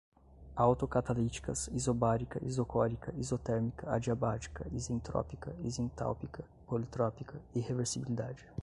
[0.55, 8.49] autocatalíticas, isobárica, isocórica, isotérmica, adiabática, isentrópica, isentálpica, politrópica, irreversibilidade